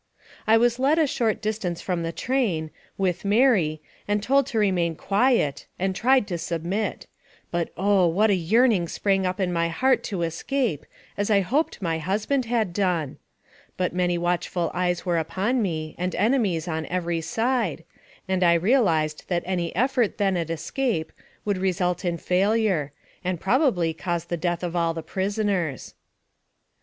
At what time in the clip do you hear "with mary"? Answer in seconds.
2.97-3.83